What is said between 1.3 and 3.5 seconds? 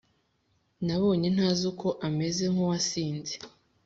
ntazi uko ameze mkuwasinze